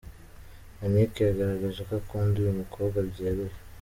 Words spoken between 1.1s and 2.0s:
yagaragaje ko